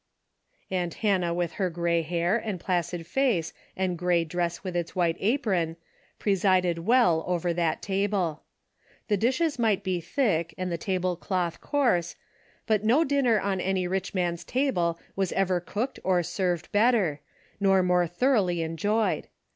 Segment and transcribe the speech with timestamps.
[0.71, 5.15] Aunt Hannah with her grey hair and placid face and grey dress with its white
[5.19, 5.77] apron
[6.17, 8.41] pre sided well over that table.
[9.09, 12.15] The dishes might be thick and the tablecloth coarse,
[12.65, 17.19] but no dinner on any rich man's table was ever cooked or served better,
[17.59, 19.27] nor more thoroughly enjoyed.